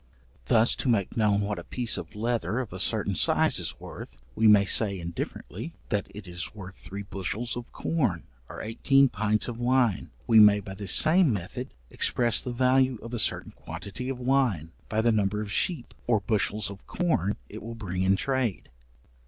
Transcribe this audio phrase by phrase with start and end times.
[0.45, 4.17] Thus, to make known what a piece of leather of a certain size is worth,
[4.33, 9.47] we may say indifferently, that it is worth three bushels of corn, or eighteen pints
[9.47, 10.09] of wine.
[10.25, 14.71] We may by the same method express the value of a certain quantity of wine,
[14.89, 18.71] by the number of sheep, or bushels of corn it will bring in trade.